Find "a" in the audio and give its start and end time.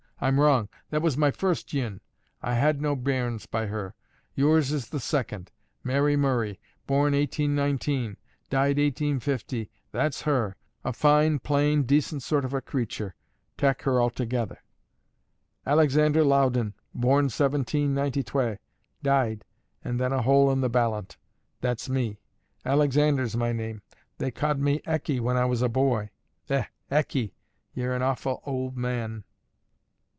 10.83-10.93, 12.53-12.61, 20.13-20.21, 25.63-25.67